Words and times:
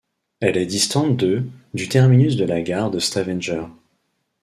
Elle 0.39 0.57
est 0.57 0.65
distante 0.65 1.15
de 1.17 1.43
du 1.75 1.87
terminus 1.87 2.35
de 2.35 2.43
la 2.43 2.63
gare 2.63 2.89
de 2.89 2.97
Stavanger. 2.97 3.65